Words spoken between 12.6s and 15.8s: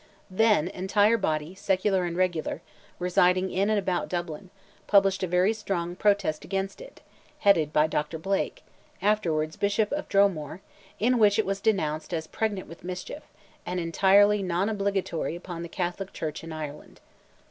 with mischief" and entirely "non obligatory upon the